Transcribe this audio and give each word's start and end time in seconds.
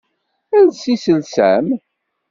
Els 0.61 0.81
iselsa-m! 0.95 1.73